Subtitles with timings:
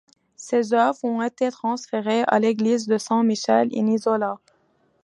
[0.35, 4.39] Ces œuvres ont été transférées à l'église de San Michele in Isola.